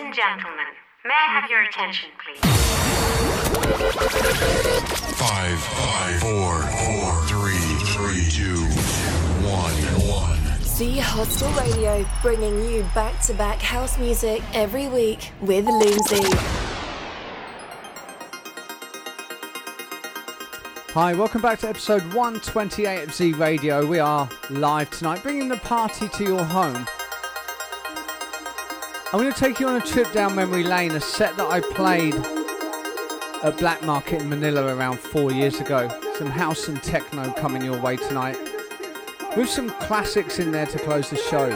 [0.00, 0.64] and gentlemen,
[1.04, 2.40] may I have your attention, please?
[5.18, 7.58] Five, five, four, four, three,
[7.92, 8.64] three, two,
[9.46, 9.74] one,
[10.08, 10.38] one.
[10.62, 16.24] Z Hostel Radio, bringing you back to back house music every week with Loomsy.
[20.92, 23.84] Hi, welcome back to episode 128 of Z Radio.
[23.84, 26.86] We are live tonight, bringing the party to your home.
[29.12, 31.58] I'm going to take you on a trip down memory lane, a set that I
[31.58, 32.14] played
[33.42, 35.88] at Black Market in Manila around four years ago.
[36.16, 38.38] Some house and techno coming your way tonight,
[39.36, 41.48] with some classics in there to close the show.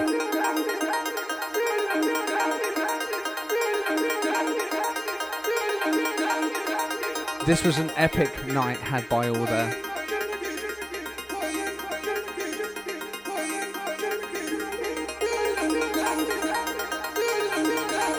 [7.47, 9.94] This was an epic night had by all there.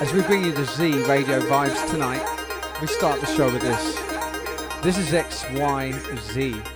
[0.05, 2.23] As we bring you the Z radio vibes tonight,
[2.79, 3.95] we start the show with this.
[4.83, 6.74] This is XYZ.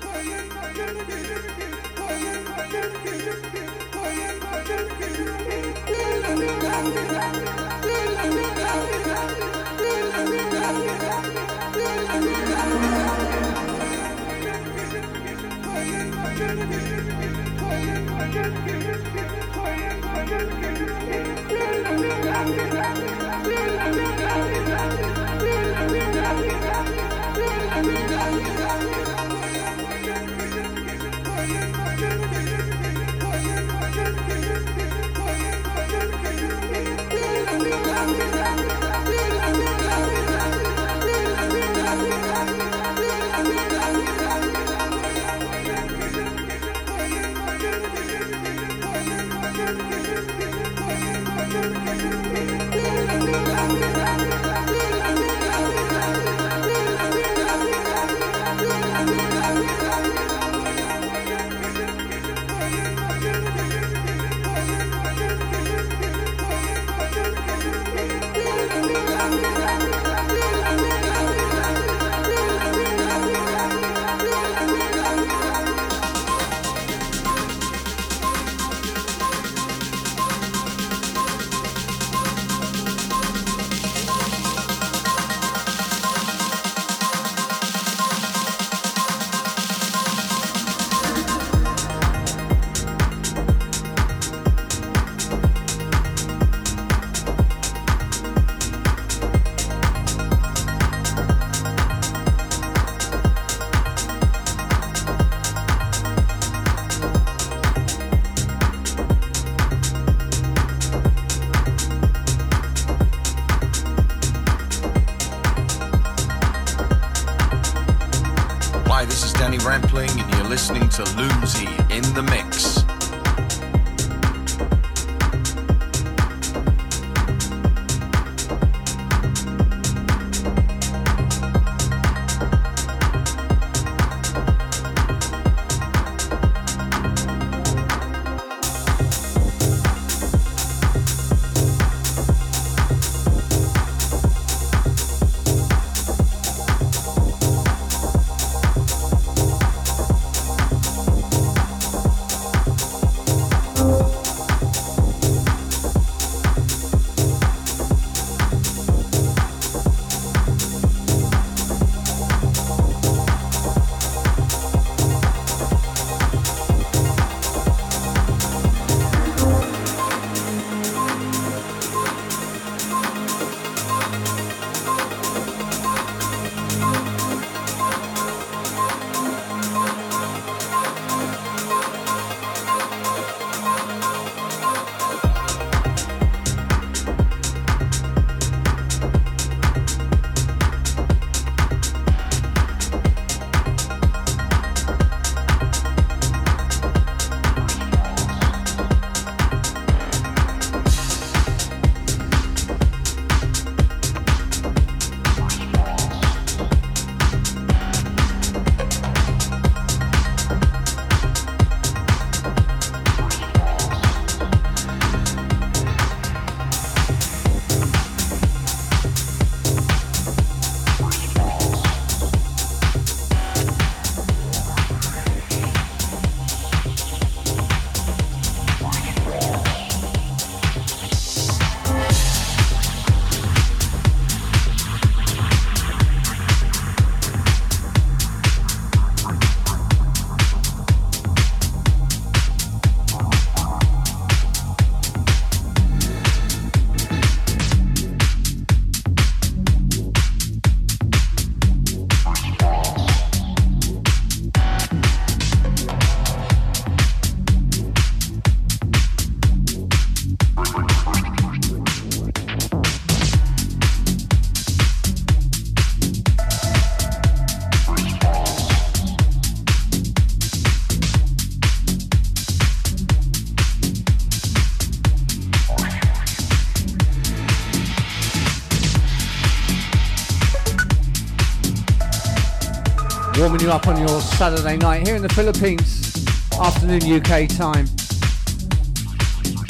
[283.70, 286.26] You up on your Saturday night here in the Philippines,
[286.60, 287.86] afternoon UK time.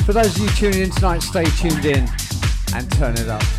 [0.05, 2.07] For those of you tuning in tonight, stay tuned in
[2.73, 3.58] and turn it up.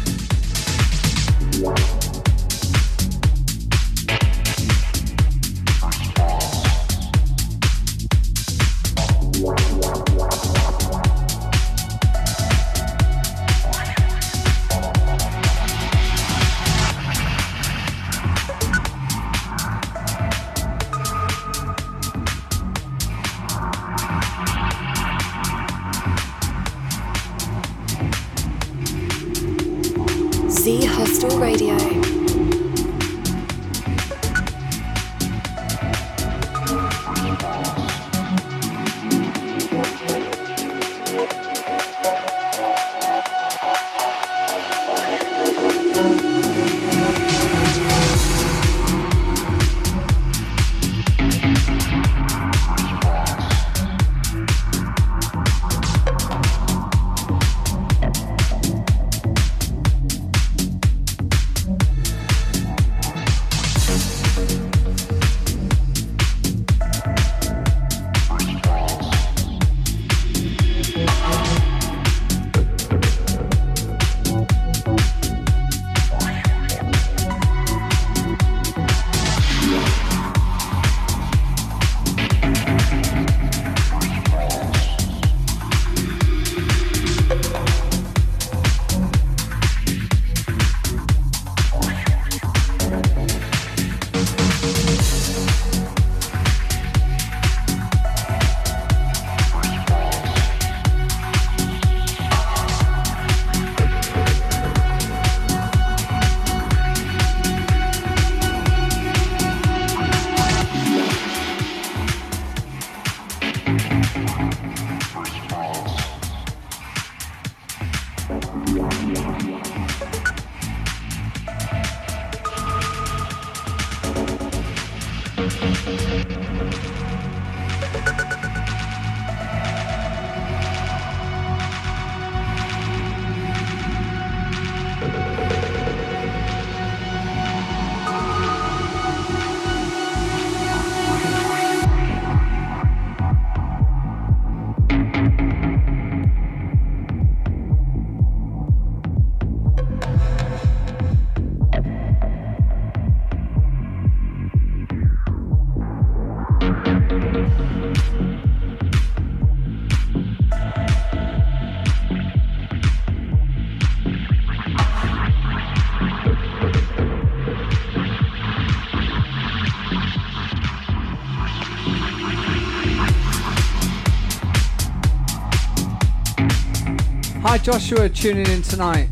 [177.50, 179.08] Hi Joshua, tuning in tonight.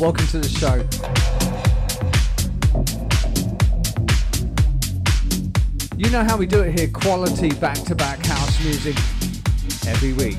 [0.00, 0.76] Welcome to the show.
[5.98, 8.96] You know how we do it here quality back to back house music
[9.86, 10.38] every week.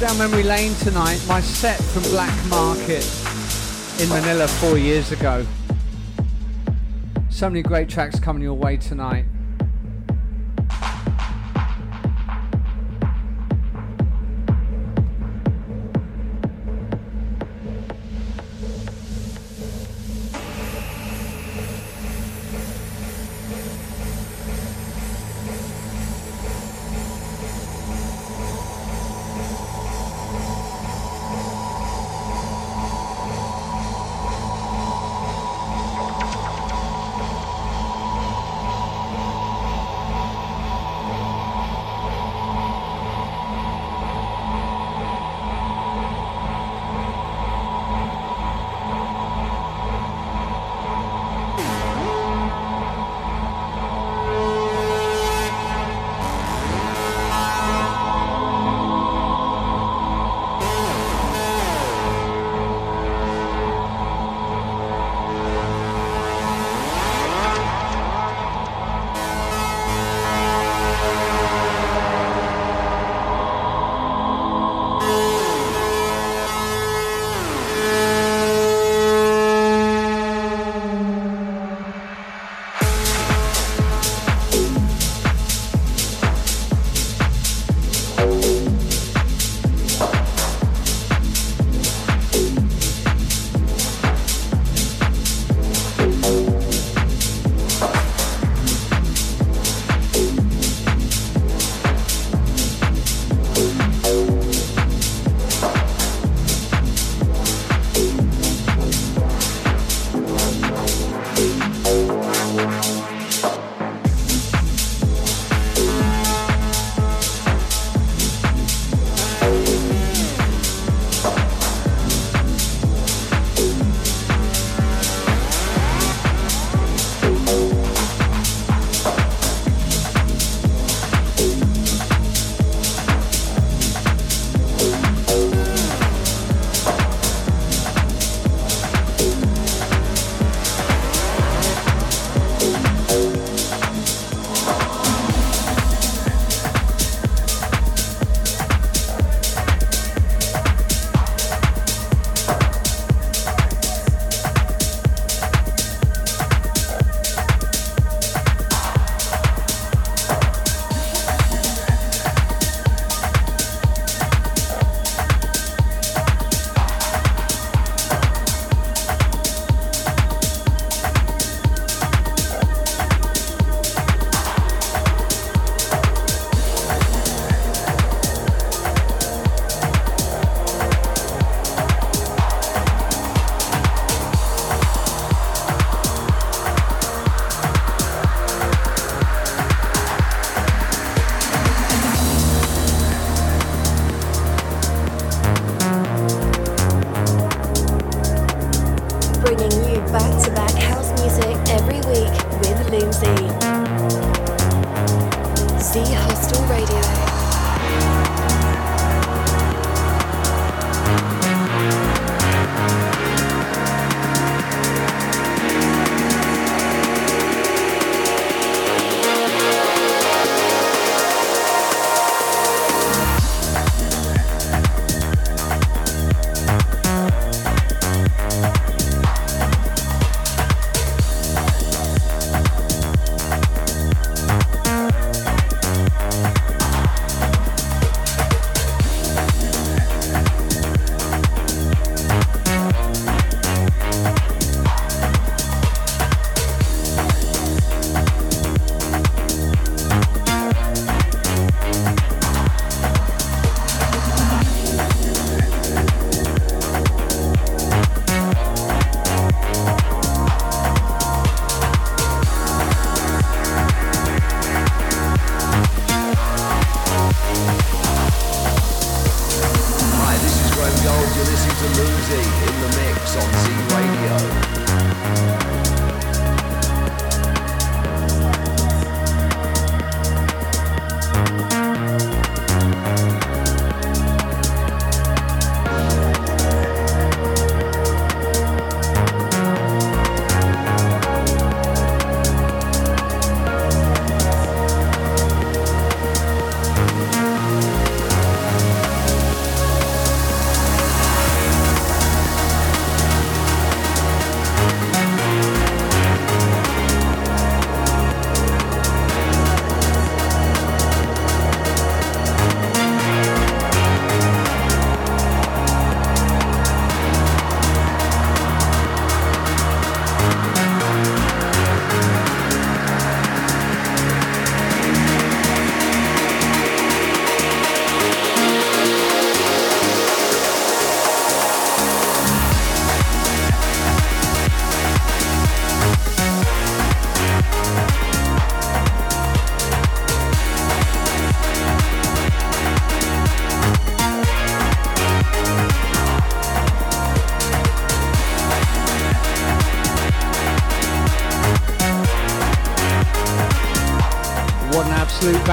[0.00, 1.22] Down memory lane tonight.
[1.28, 3.04] My set from Black Market
[4.00, 5.46] in Manila four years ago.
[7.28, 9.26] So many great tracks coming your way tonight.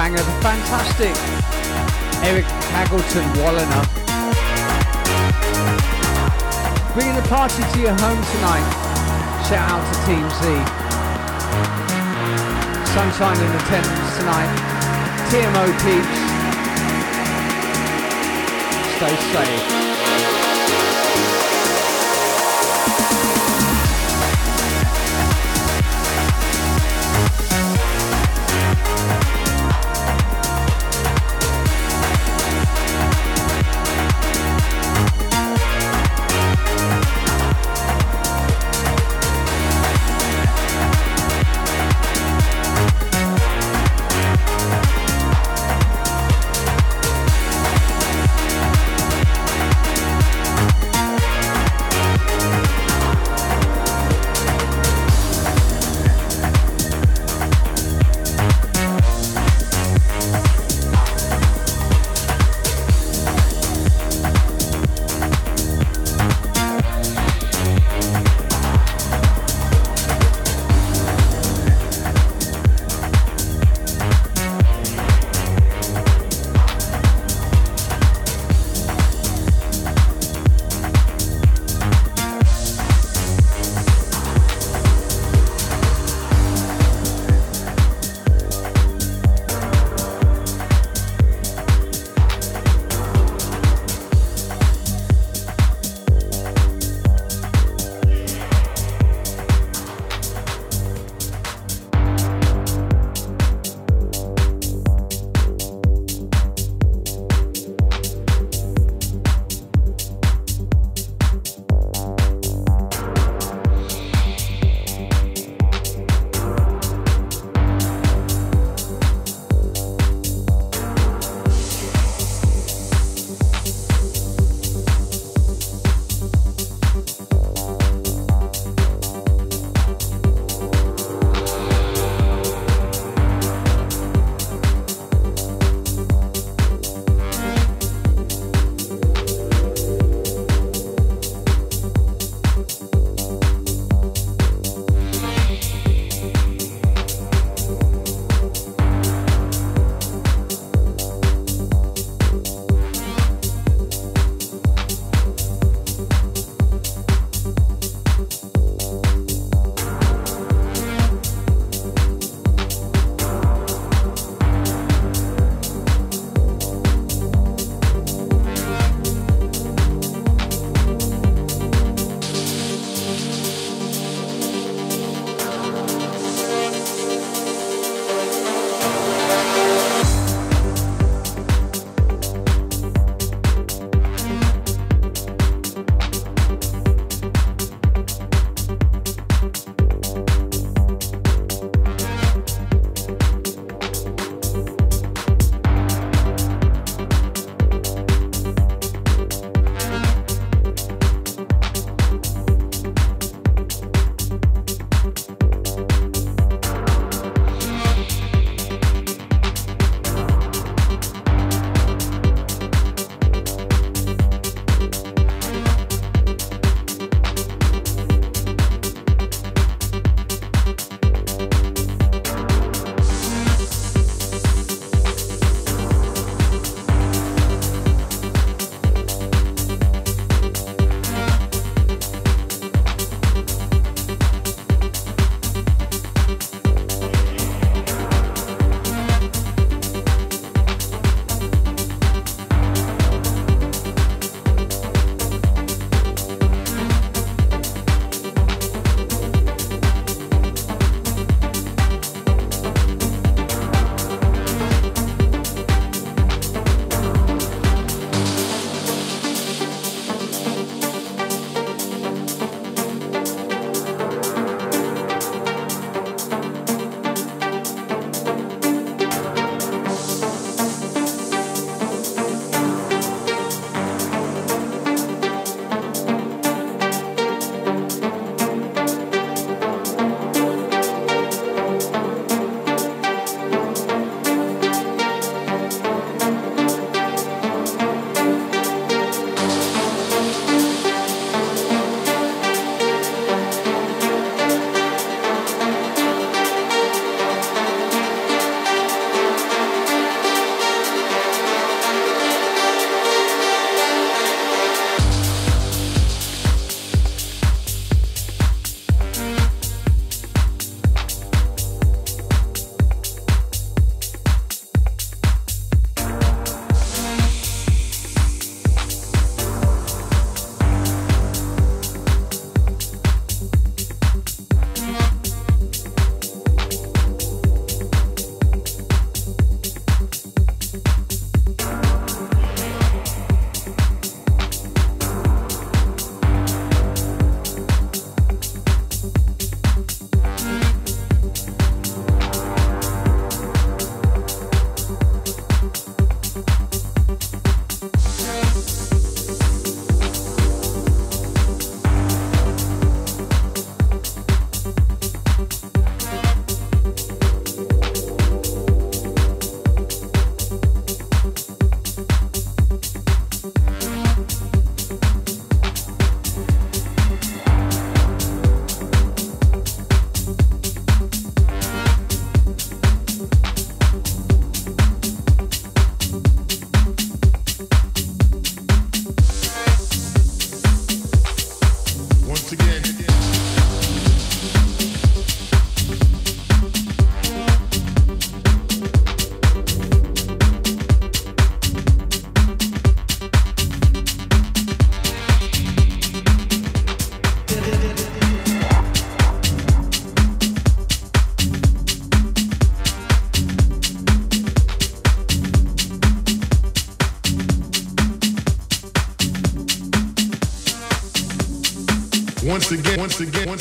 [0.07, 0.23] Banger.
[0.23, 1.15] The fantastic
[2.23, 3.83] Eric Haggleton Walliner.
[6.93, 8.67] Bringing the party to your home tonight.
[9.47, 10.43] Shout out to Team Z.
[12.93, 14.51] Sunshine in attendance tonight.
[15.29, 16.19] TMO peeps.
[18.95, 19.76] Stay safe.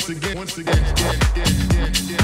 [0.07, 2.16] once again, once again, again, again, again.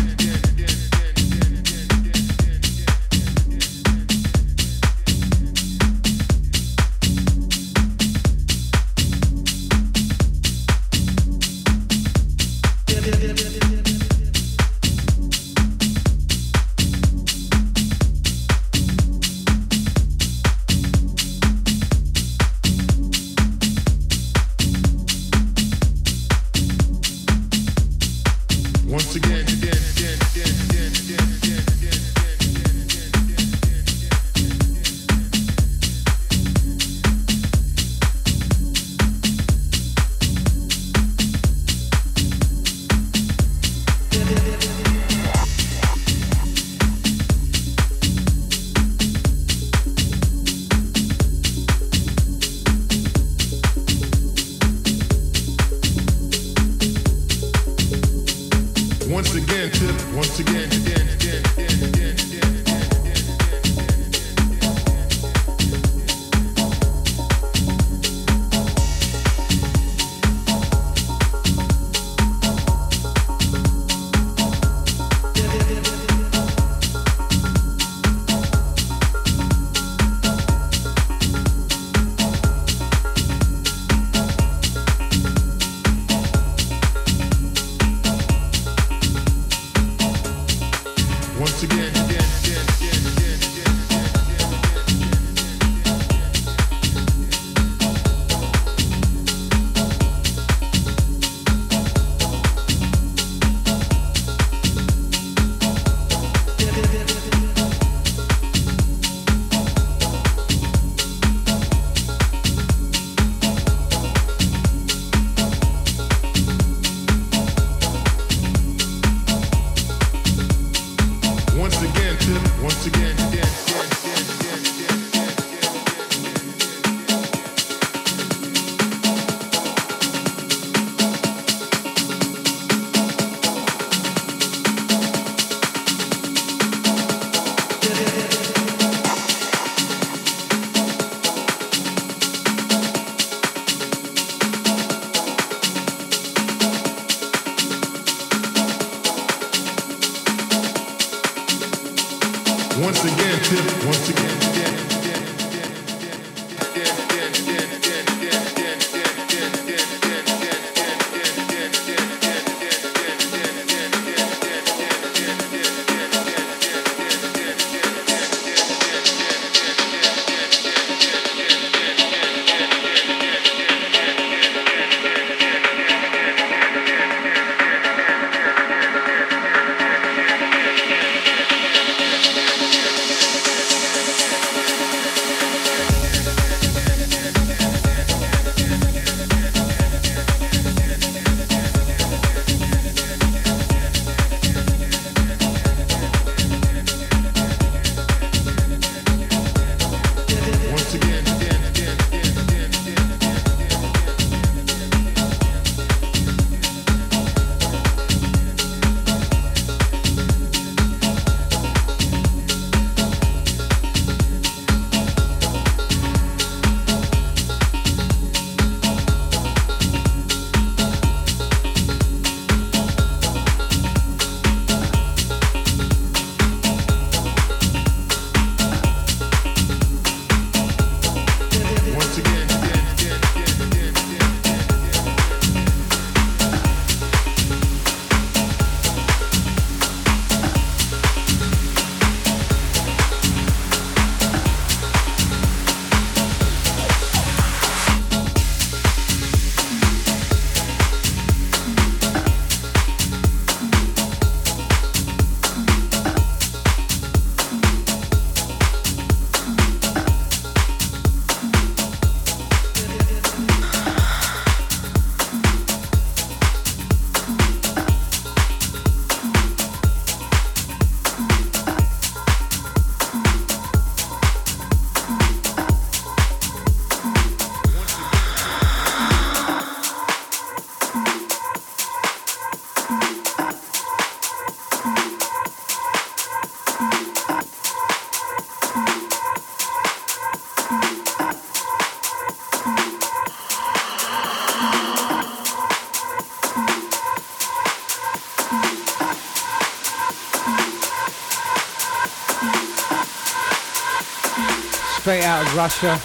[305.03, 305.99] Straight out of Russia.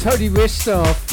[0.00, 1.09] Tony Ristov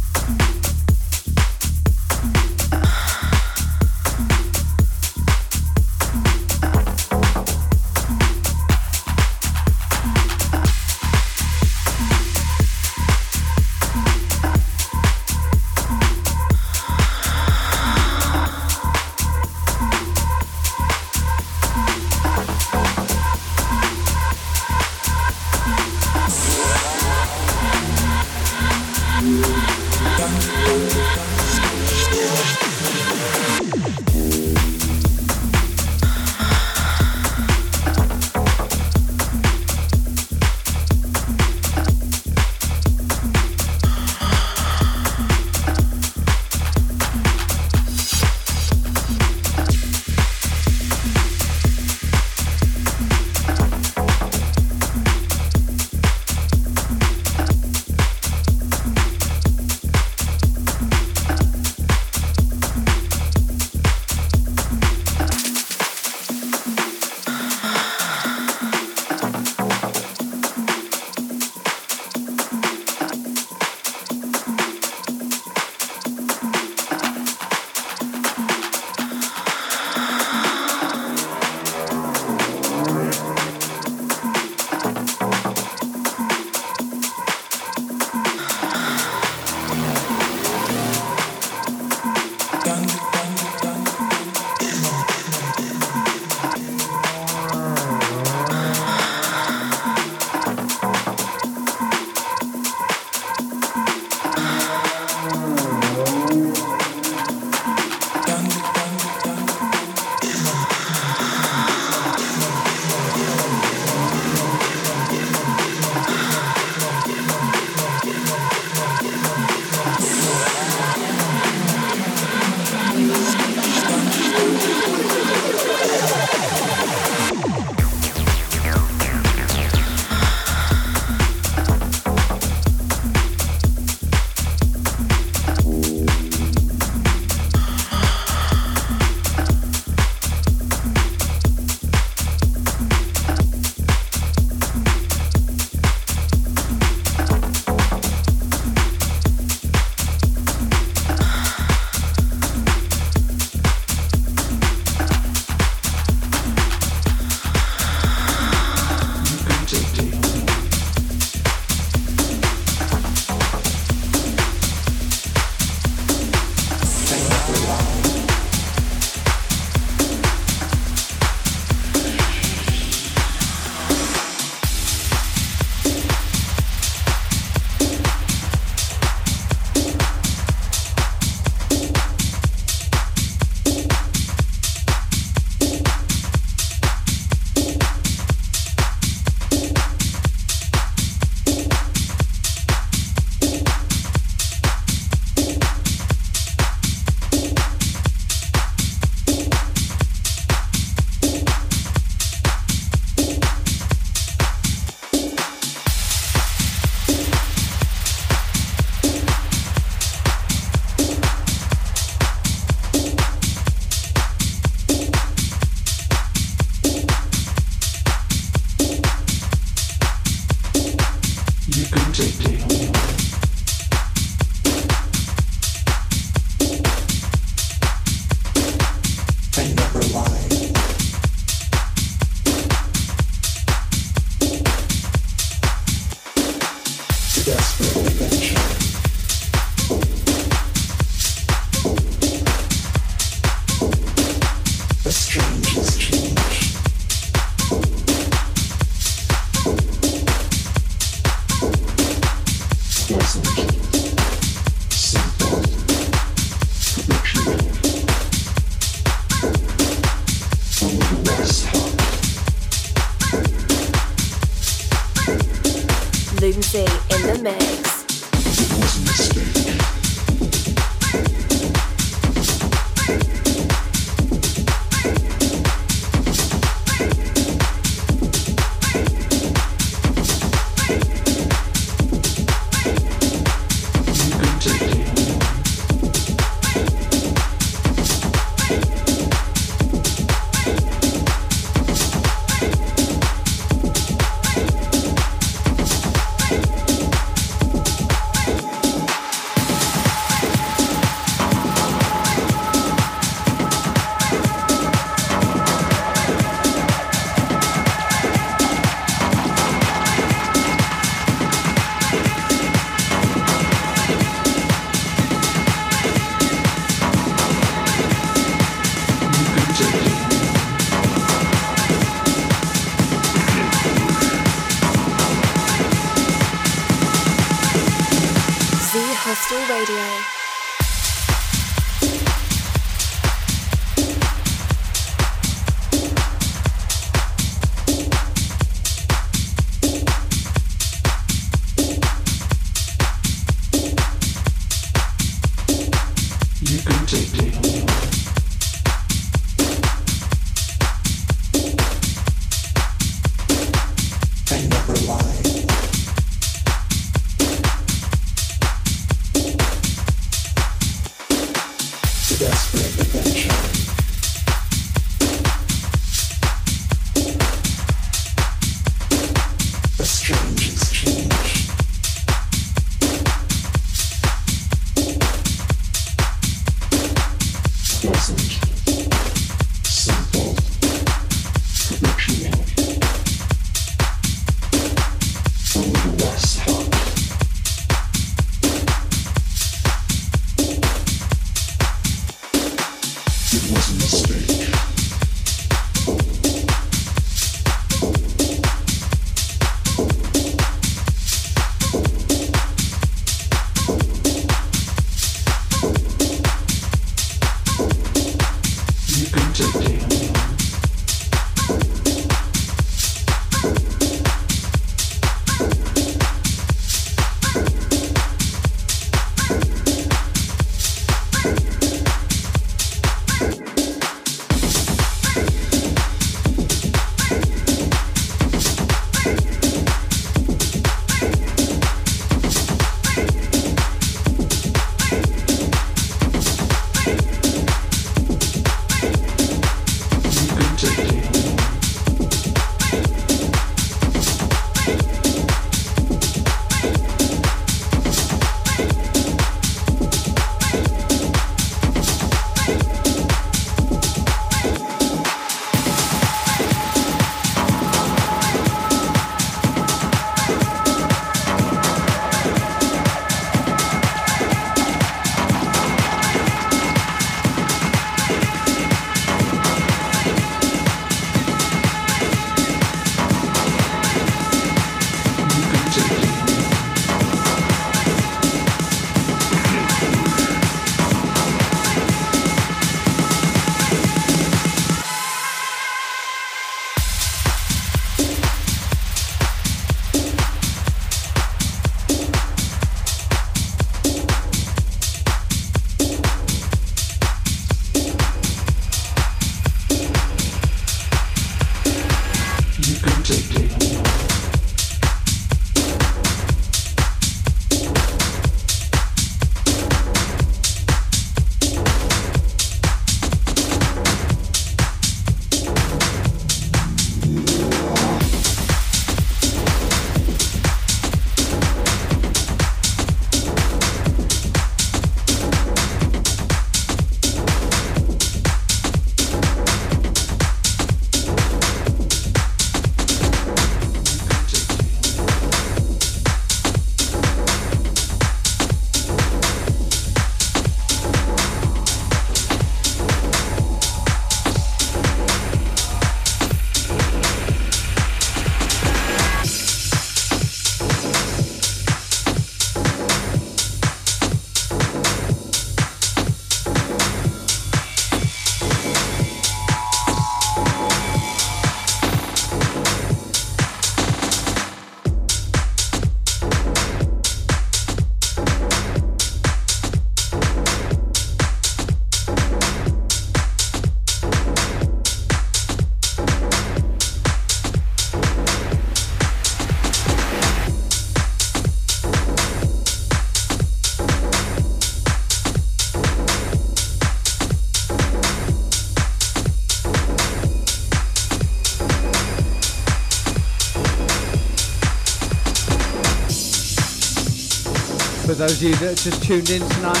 [598.40, 600.00] those of you that just tuned in tonight,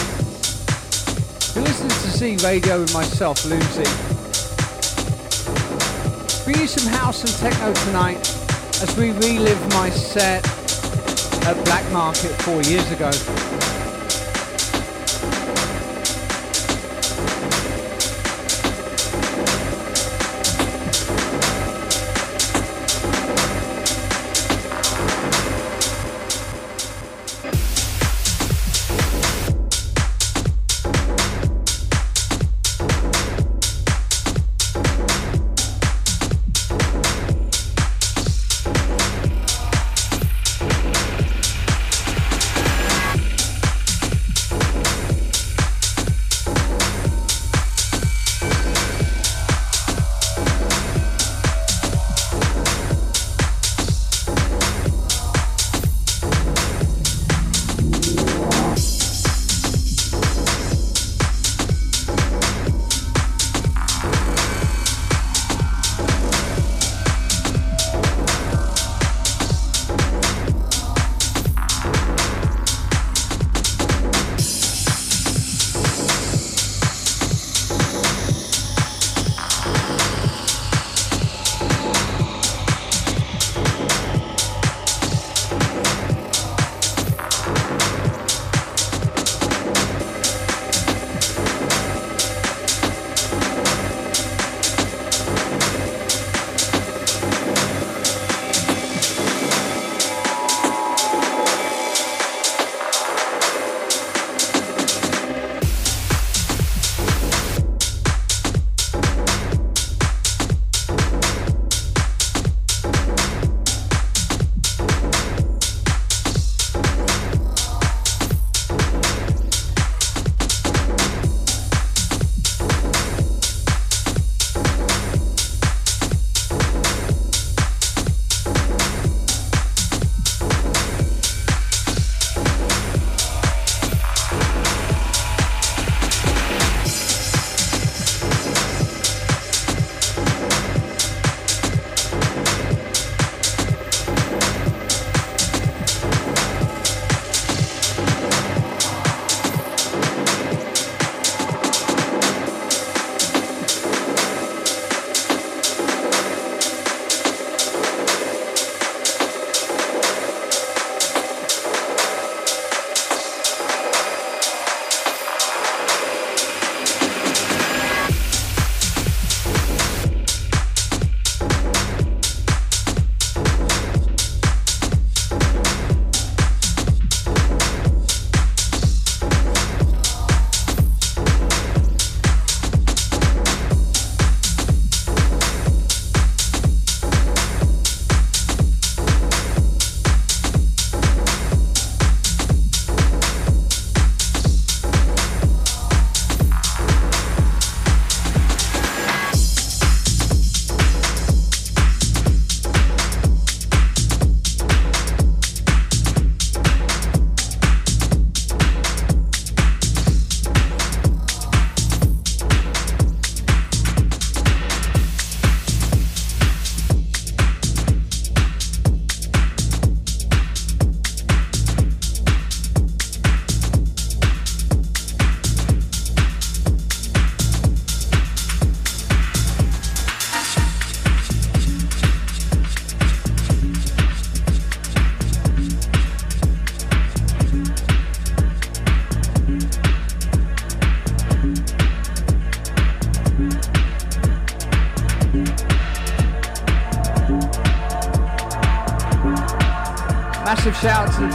[1.54, 3.84] you're listening to Z Radio with myself, Lucy.
[6.44, 8.16] Bring you some house and techno tonight
[8.80, 10.42] as we relive my set
[11.44, 13.10] at Black Market four years ago.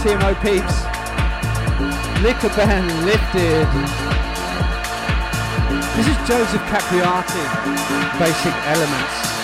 [0.06, 0.84] TMO peeps.
[2.22, 3.66] Liquor band lifted.
[5.98, 9.35] This is Joseph Capriati, Basic Elements.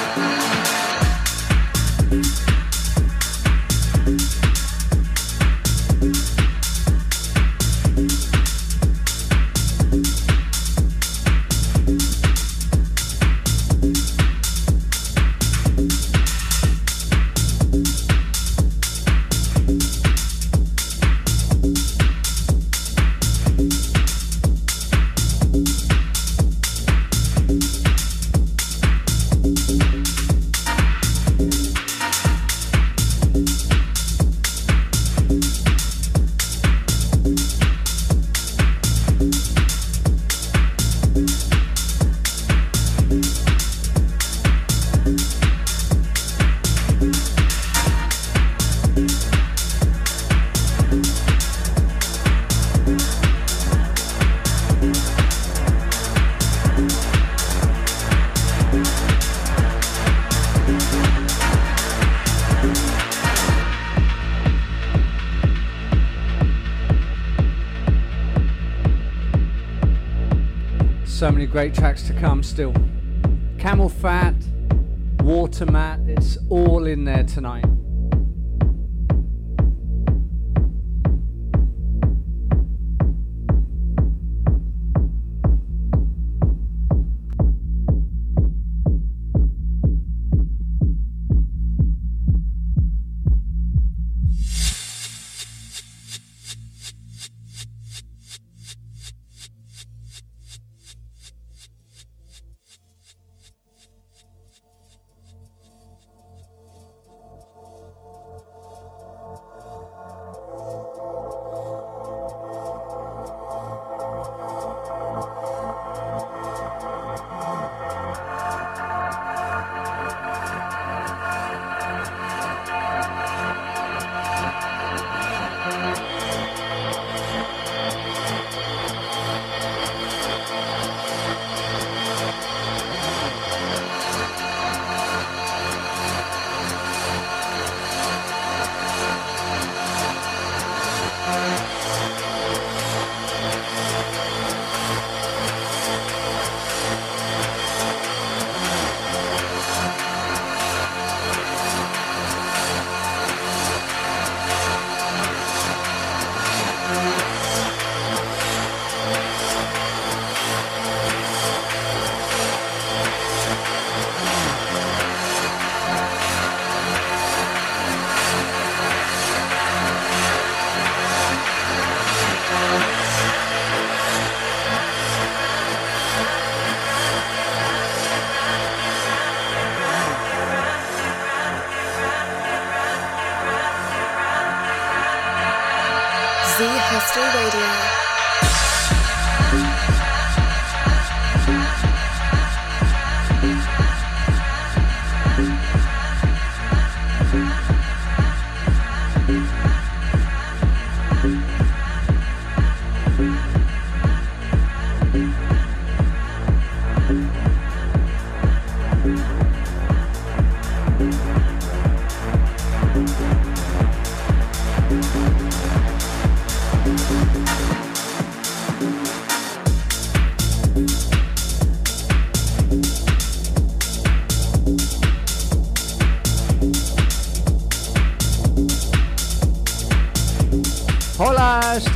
[72.22, 72.81] Come still.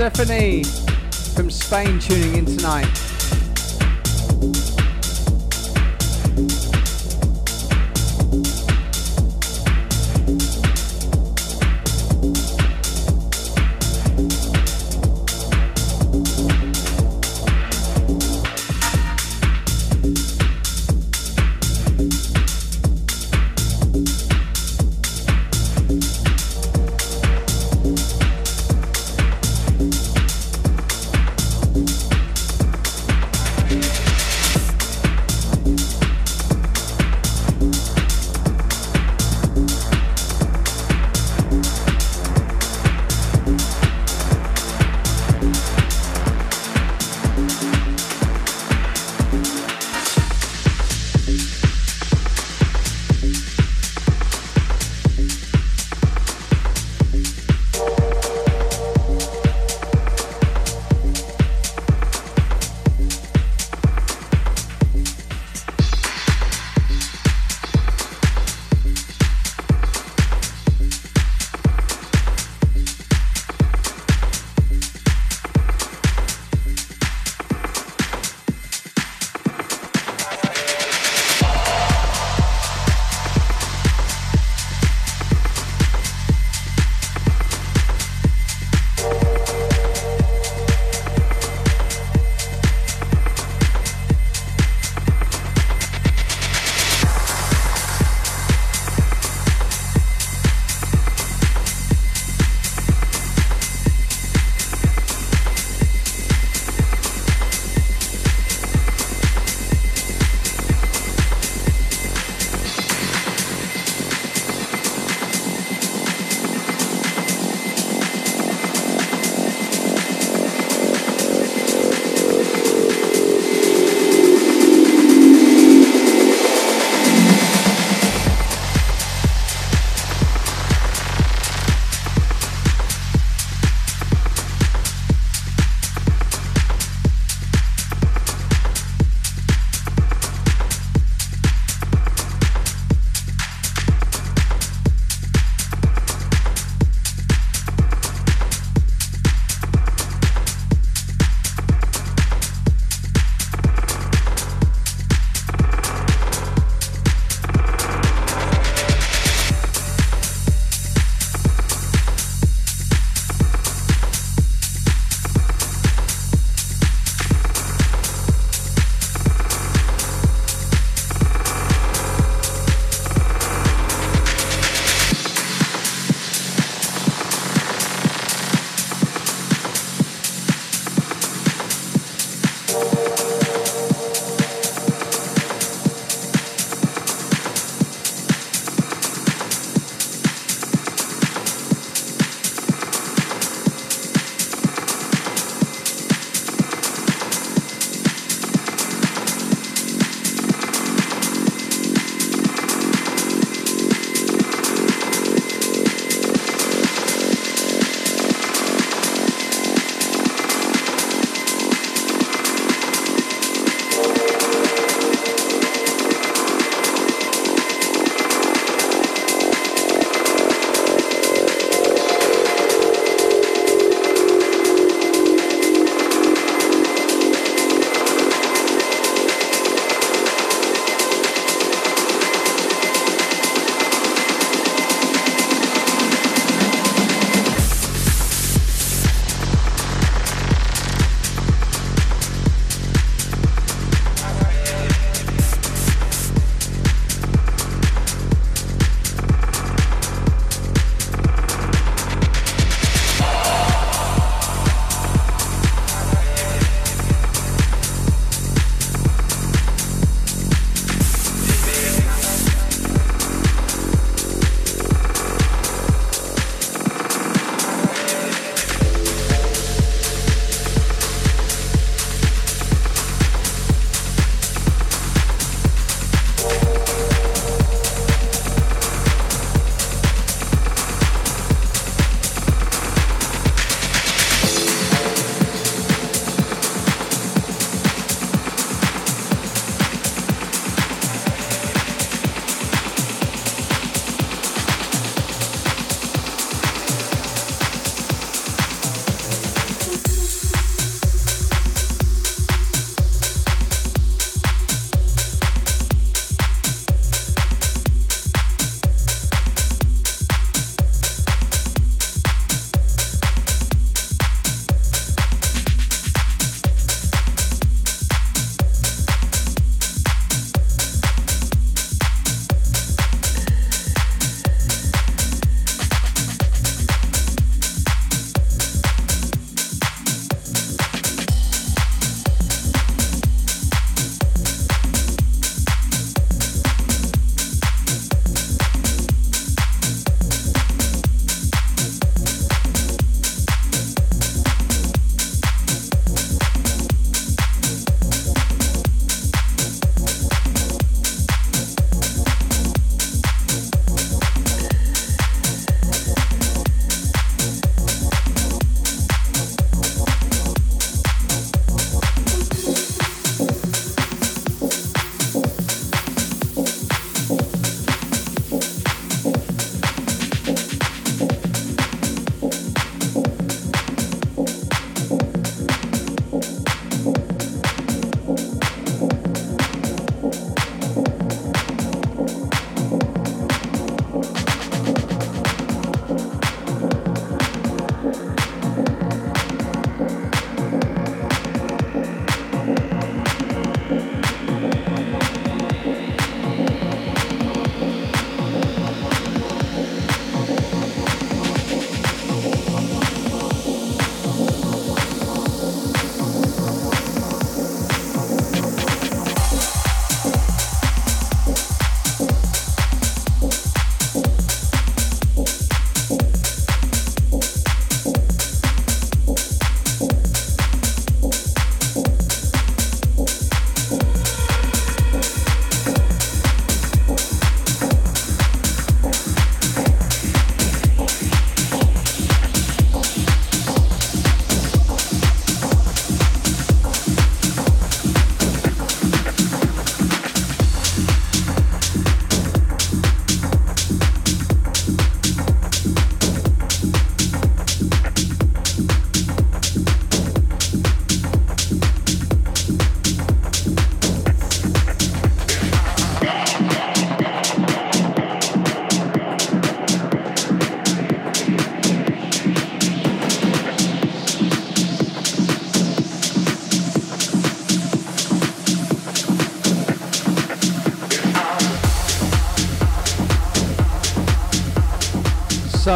[0.05, 0.63] Stephanie
[1.33, 3.04] from Spain tuning in tonight.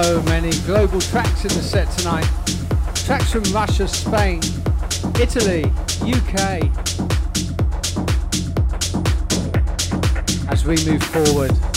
[0.03, 2.25] So many global tracks in the set tonight.
[3.05, 4.39] Tracks from Russia, Spain,
[5.19, 5.65] Italy,
[6.07, 6.63] UK.
[10.49, 11.68] As we move forward.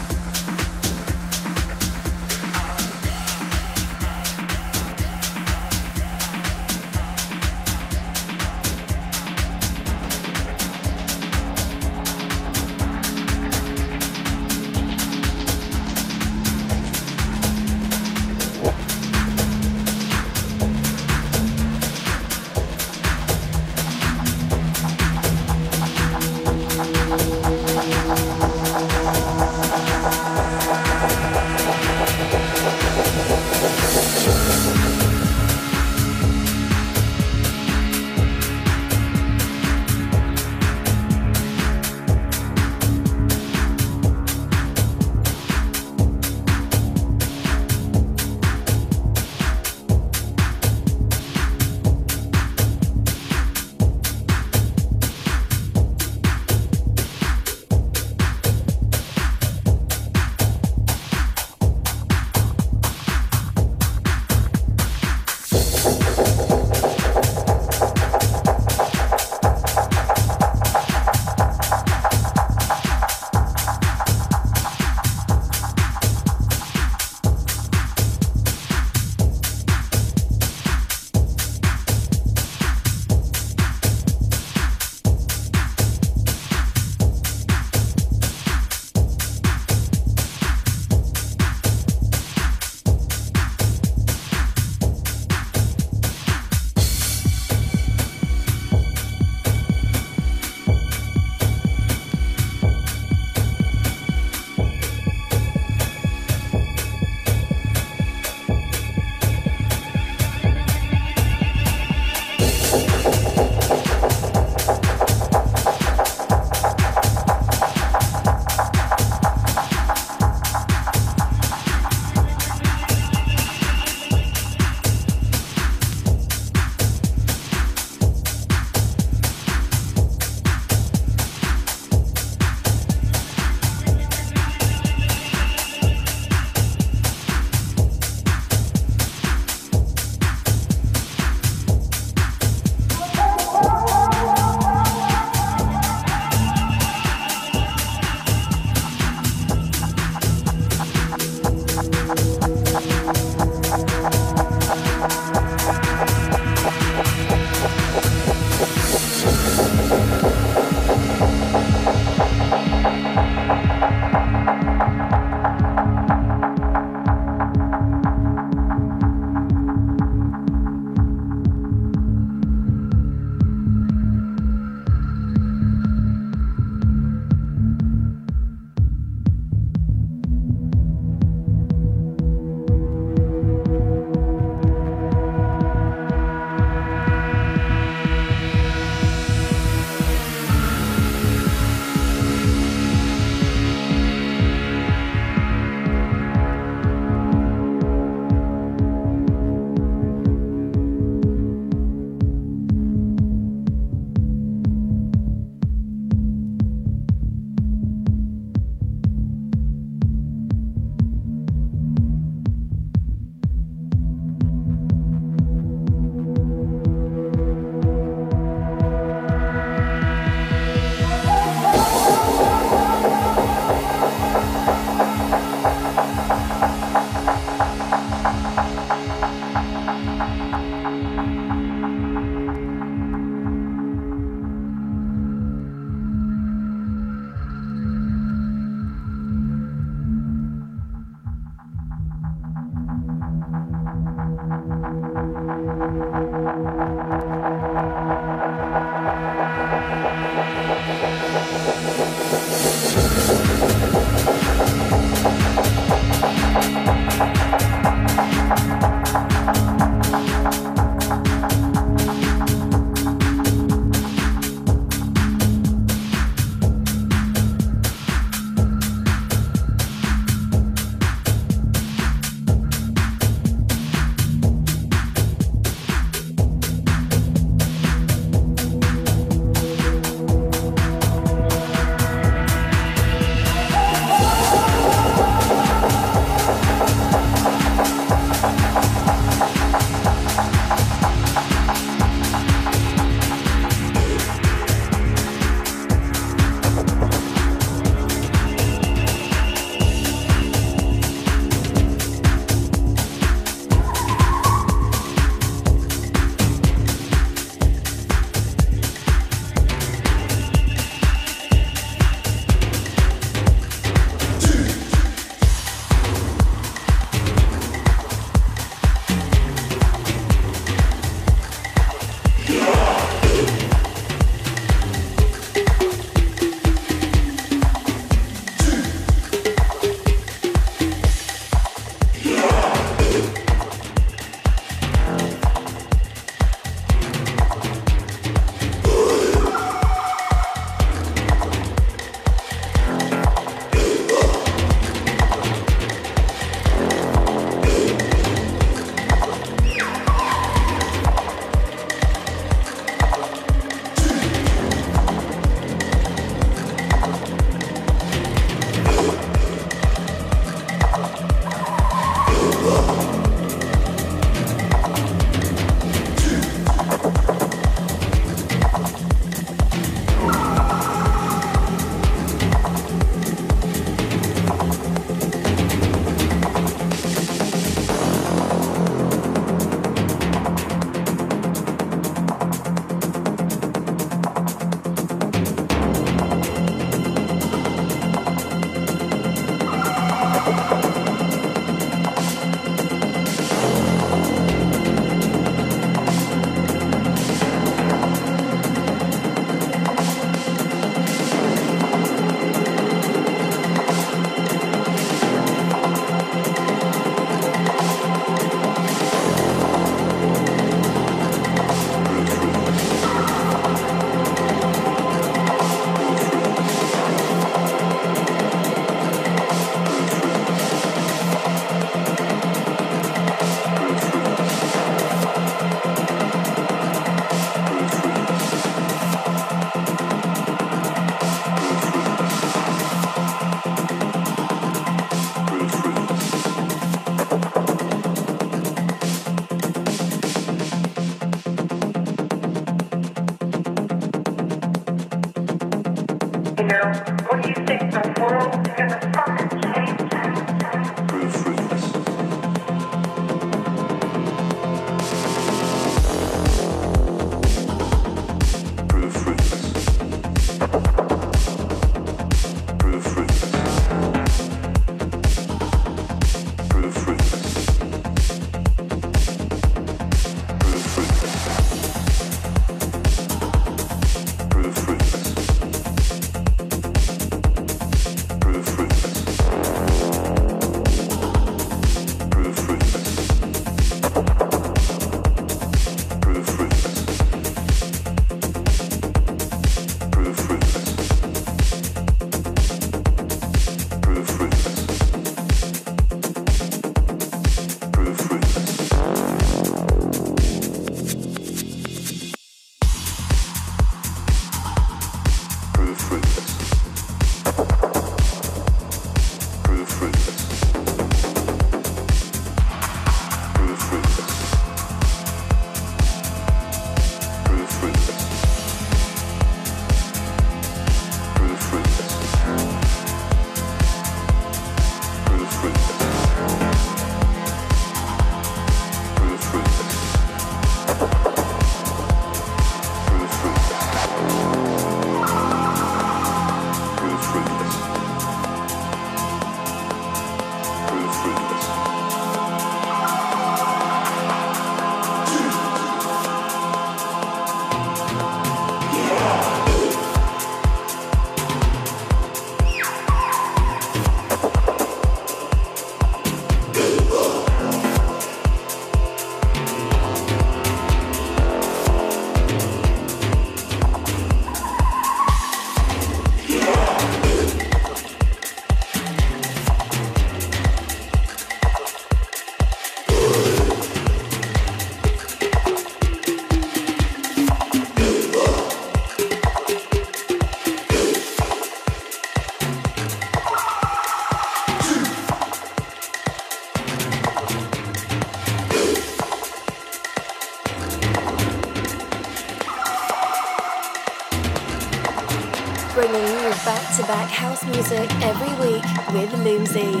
[597.42, 600.00] House music every week with Loomsy.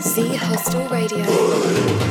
[0.00, 2.09] Z Hostel Radio.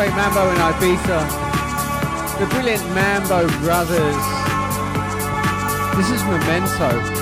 [0.00, 2.38] Cafe Mambo in Ibiza.
[2.38, 4.16] The brilliant Mambo Brothers.
[5.94, 7.19] This is Memento.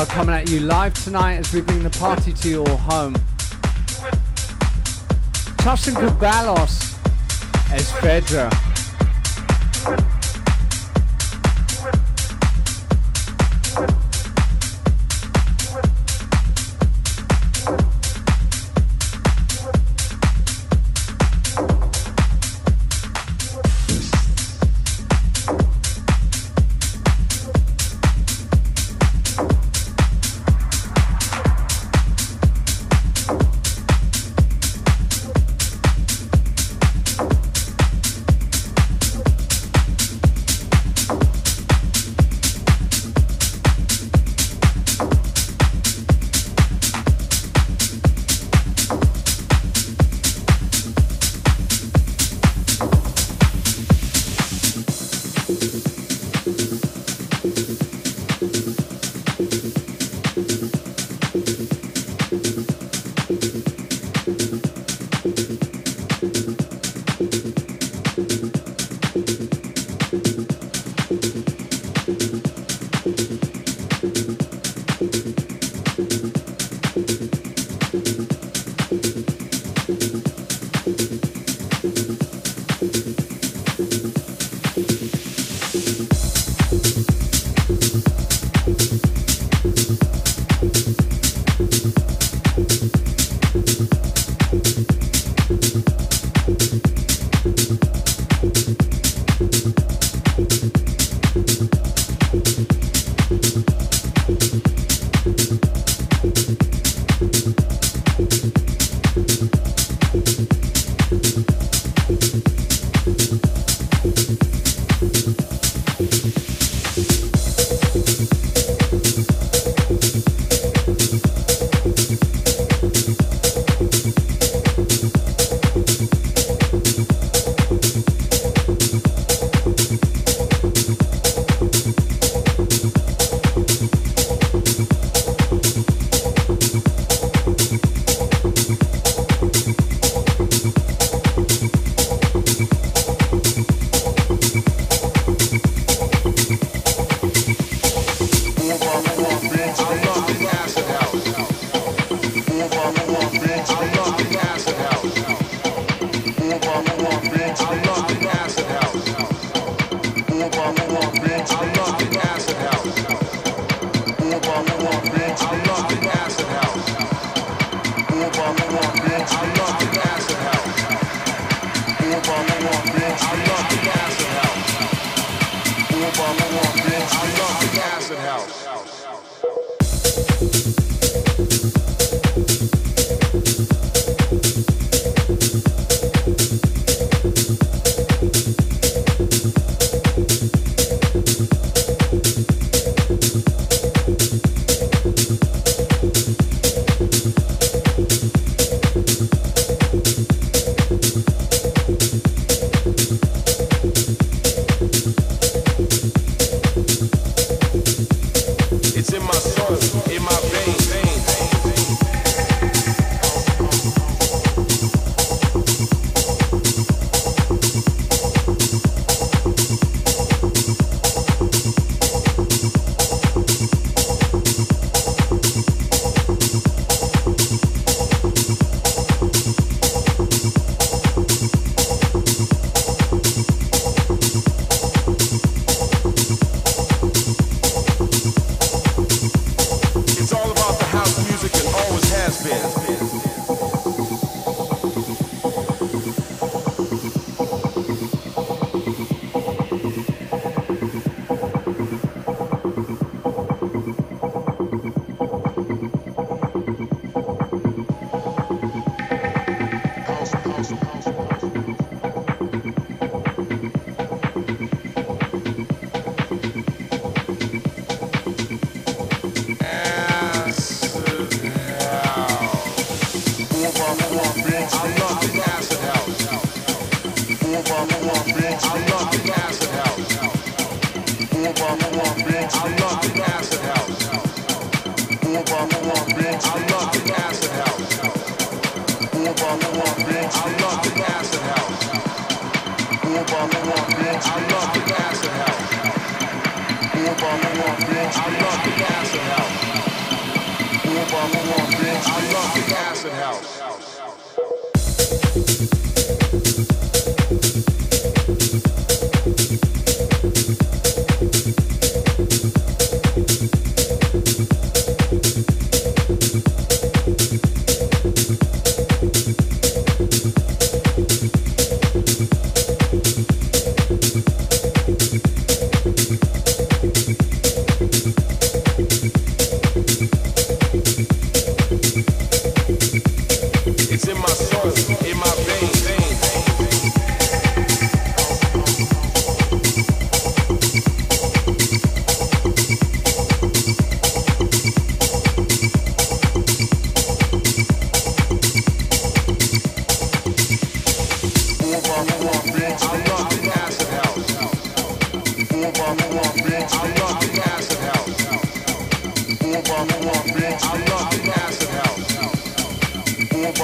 [0.00, 3.12] Are coming at you live tonight as we bring the party to your home.
[5.58, 6.96] Tussin Kubalos
[7.70, 8.69] as Fedra.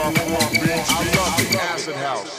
[0.07, 2.37] I love the acid house.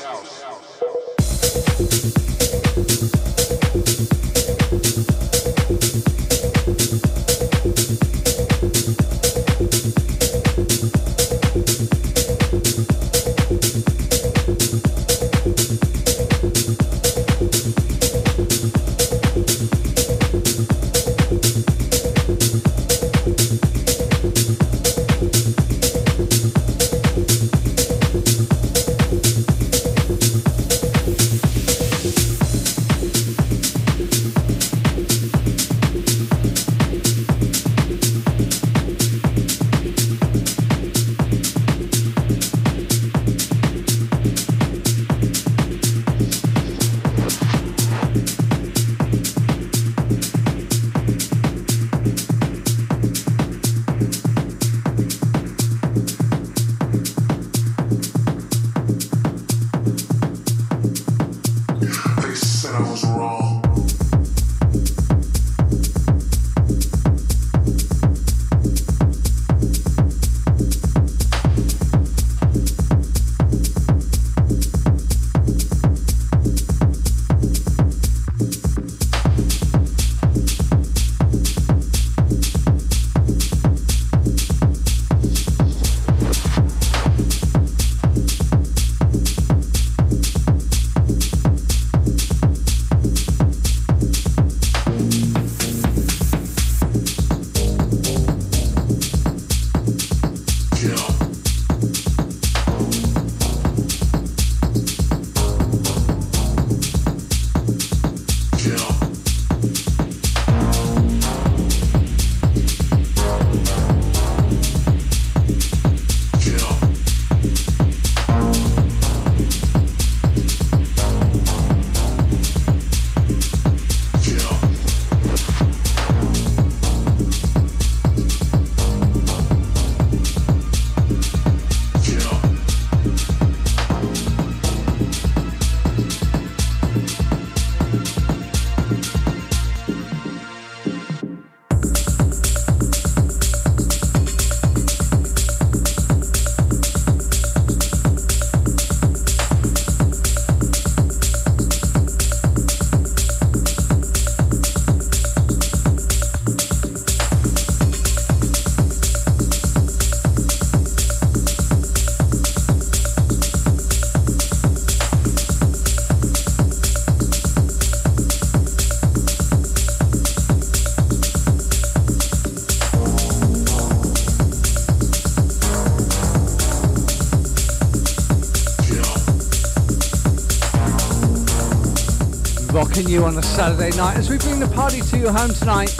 [182.98, 185.96] On a Saturday night as we bring the party to your home tonight.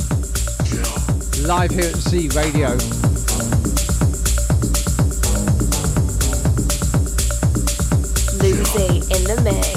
[1.46, 2.70] Live here at Z Radio.
[8.42, 9.77] Lucy in the mix.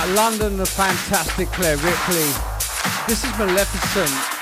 [0.00, 2.32] Out London, the fantastic Claire Ripley.
[3.06, 4.39] This is Maleficent.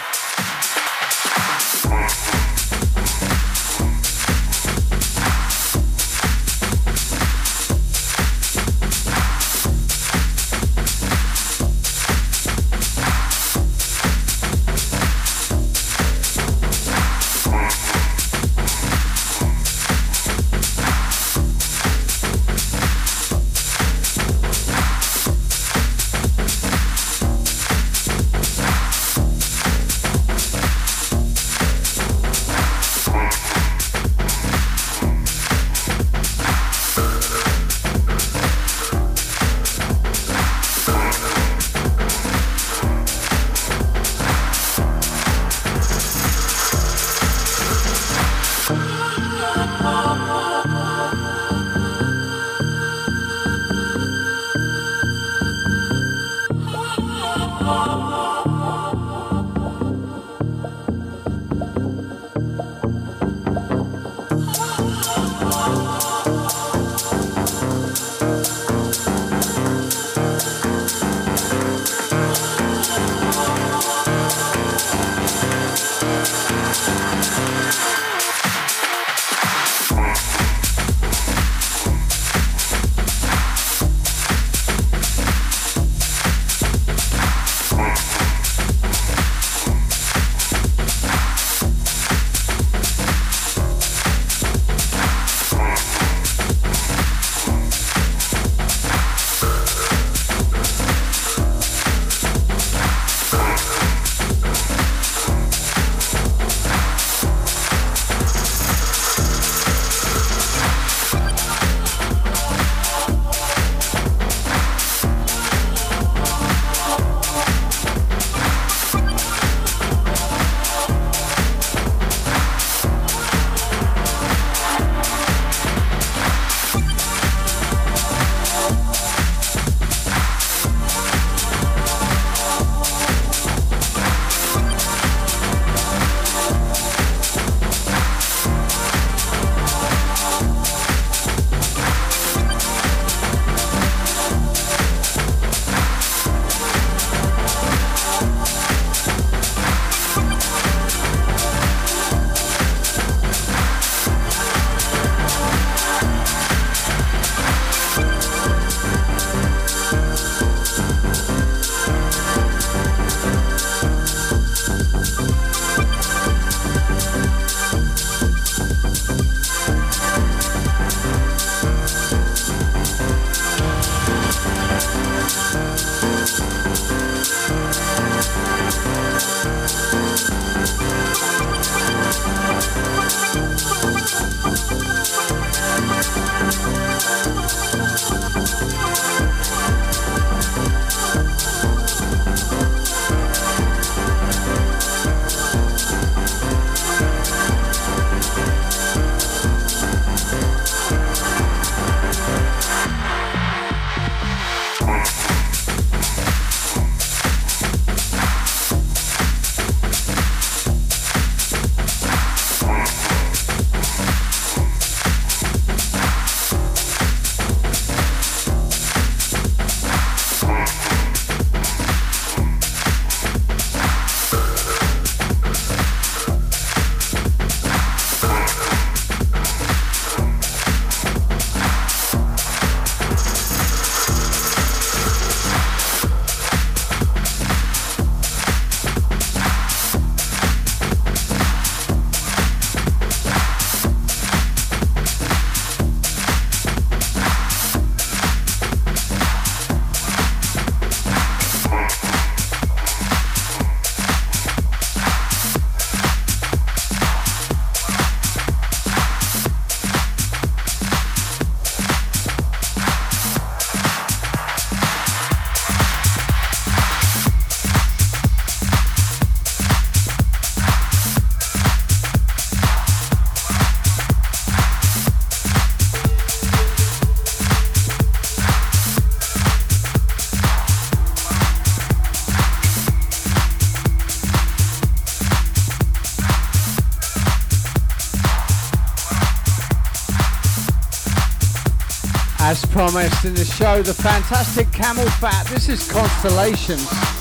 [292.90, 295.46] Promised in the show, the fantastic Camel Fat.
[295.48, 297.17] This is Constellations.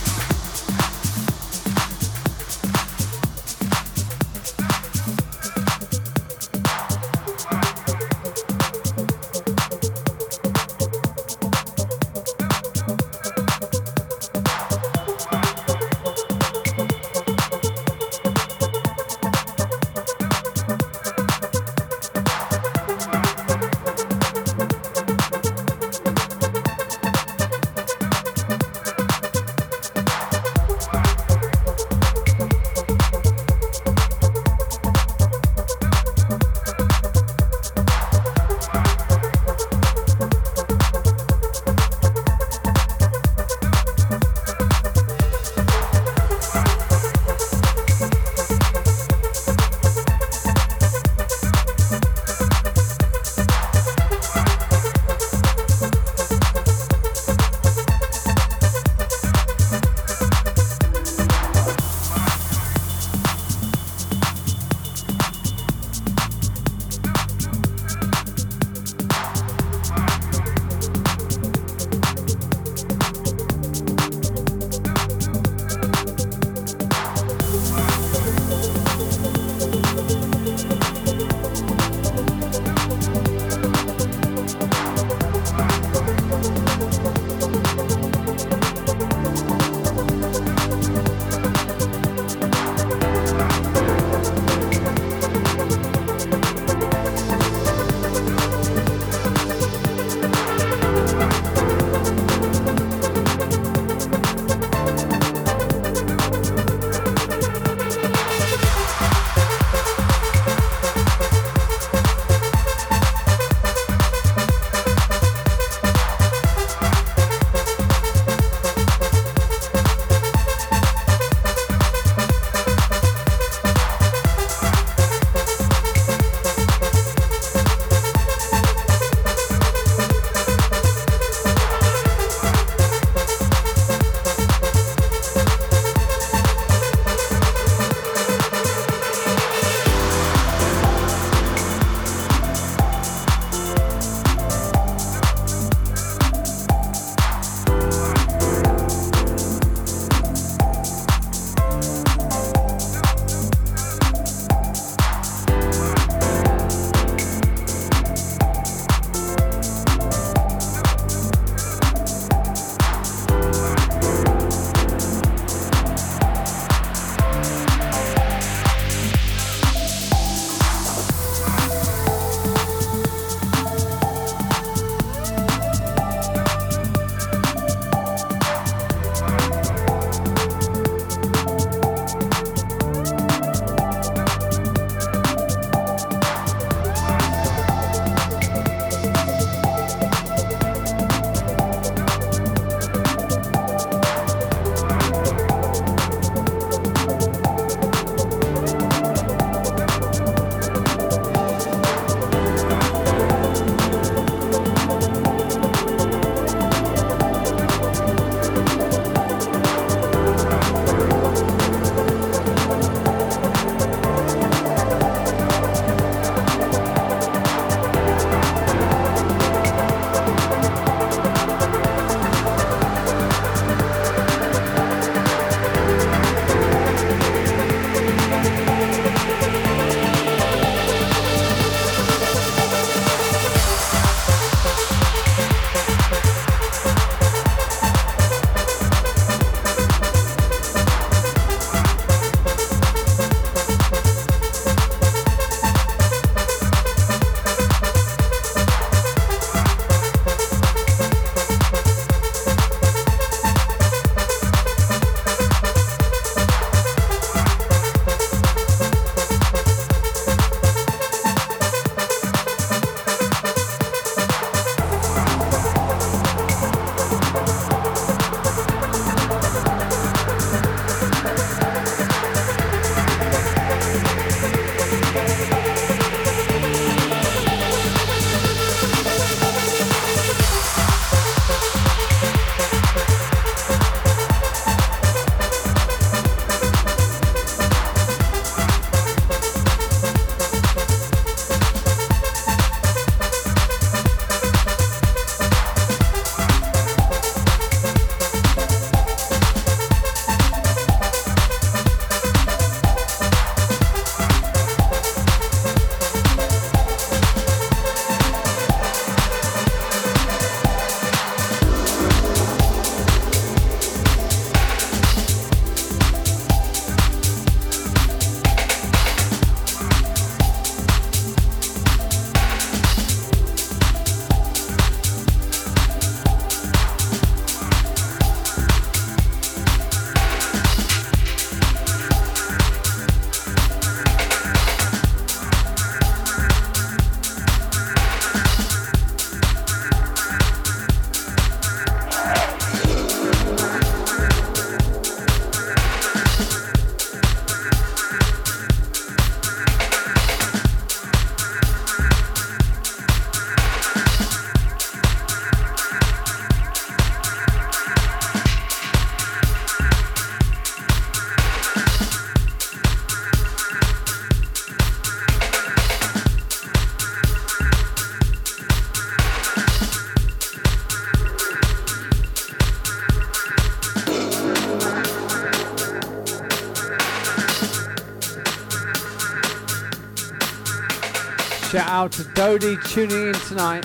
[382.37, 383.83] Dodie tuning in tonight.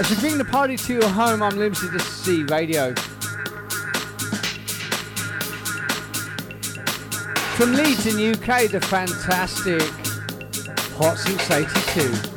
[0.00, 2.94] As we bring the party to your home, I'm Limsy to see radio.
[7.54, 9.82] From Leeds in UK, the fantastic
[10.96, 12.31] Hot Since 82.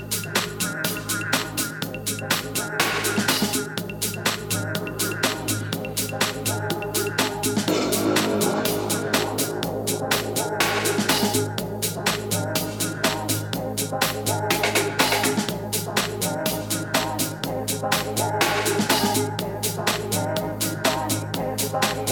[21.81, 22.04] Bye.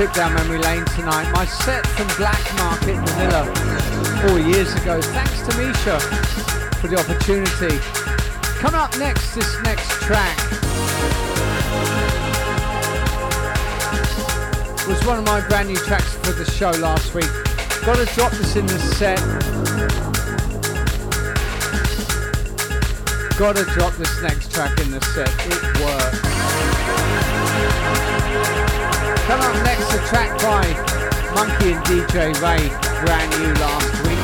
[0.00, 1.30] Trip down memory lane tonight.
[1.32, 3.44] My set from Black Market Manila
[4.22, 4.98] four years ago.
[4.98, 6.00] Thanks to Misha
[6.80, 7.76] for the opportunity.
[8.60, 10.38] Coming up next, this next track
[14.88, 17.28] was one of my brand new tracks for the show last week.
[17.84, 19.18] Got to drop this in the set.
[23.38, 25.28] Got to drop this next track in the set.
[25.46, 26.39] It works.
[29.26, 30.64] Come up next, a track by
[31.34, 32.68] Monkey and DJ Ray,
[33.04, 34.18] brand new last week.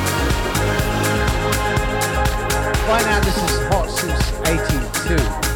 [2.87, 4.31] By now, this is hot since
[5.41, 5.46] 82.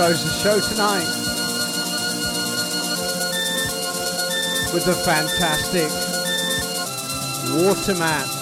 [0.00, 1.04] Close show tonight
[4.72, 5.90] with the fantastic
[7.52, 8.39] Waterman.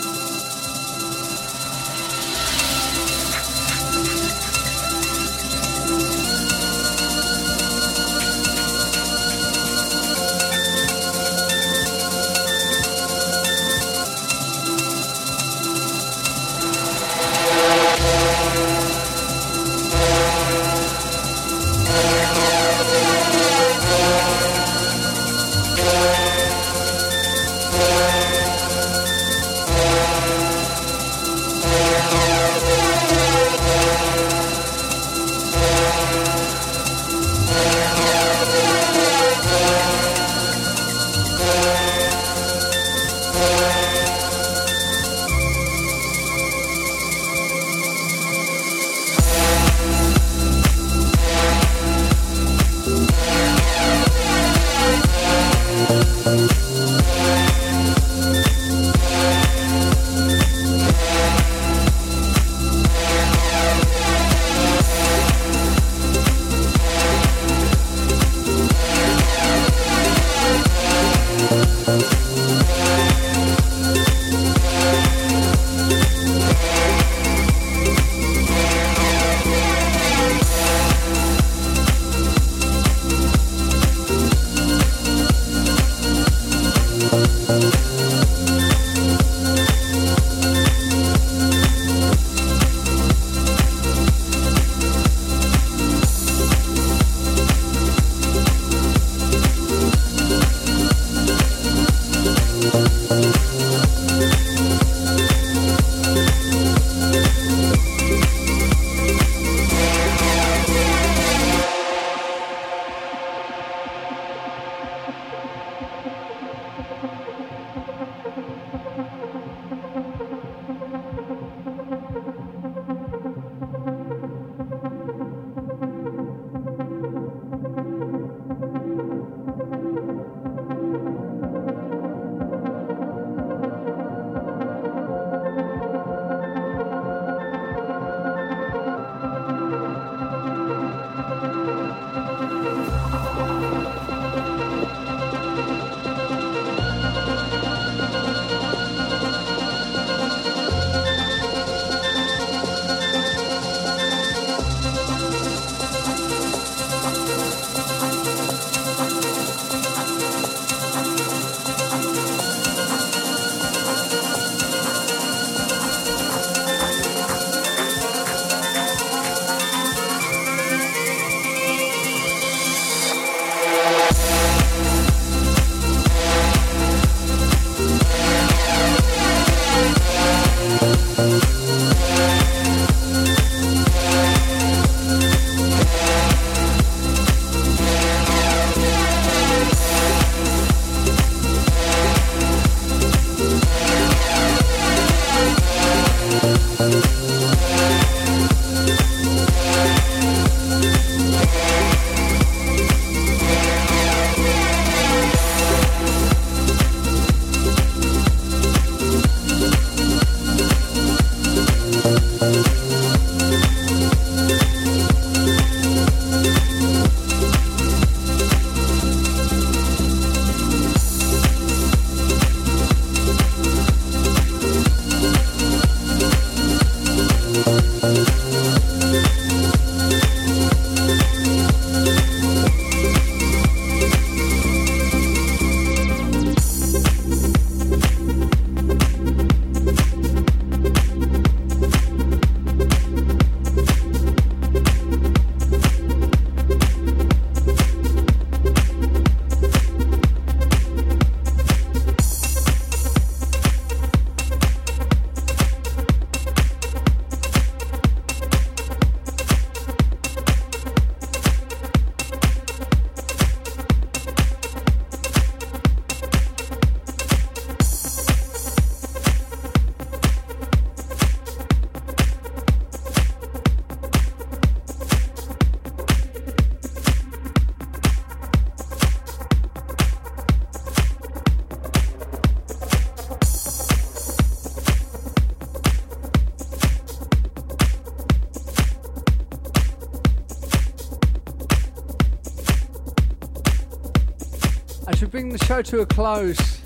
[295.39, 296.81] As we bring the show to a close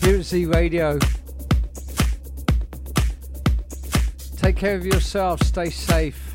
[0.00, 0.98] here at Z Radio.
[4.36, 6.34] Take care of yourself, stay safe,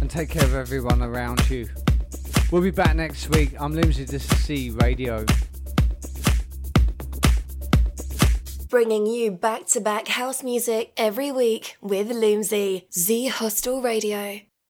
[0.00, 1.68] and take care of everyone around you.
[2.50, 3.54] We'll be back next week.
[3.58, 5.24] I'm Limsey, this is Z Radio.
[8.68, 14.40] Bringing you back to back house music every week with Loomsy, Z Hostel Radio.